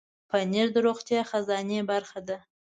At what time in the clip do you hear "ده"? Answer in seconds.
2.27-2.37